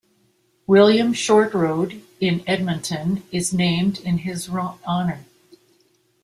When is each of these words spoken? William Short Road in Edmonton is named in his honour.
William 0.65 1.13
Short 1.13 1.53
Road 1.53 2.01
in 2.19 2.43
Edmonton 2.47 3.21
is 3.31 3.53
named 3.53 3.99
in 3.99 4.17
his 4.17 4.49
honour. 4.49 5.25